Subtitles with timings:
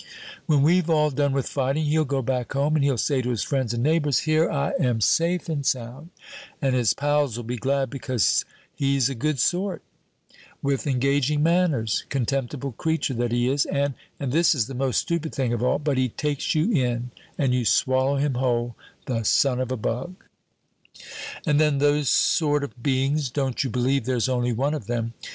[0.47, 3.43] When we've all done with fighting, he'll go back home and he'll say to his
[3.43, 6.09] friends and neighbors, 'Here I am safe and sound,'
[6.59, 8.43] and his pals'll be glad, because
[8.79, 9.83] be's a good sort,
[10.63, 15.35] with engaging manners, contemptible creature that he is, and and this is the most stupid
[15.35, 18.75] thing of all but he takes you in and you swallow him whole,
[19.05, 20.15] the son of a bug.
[21.45, 25.13] "And then, those sort of beings, don't you believe there's only one of them.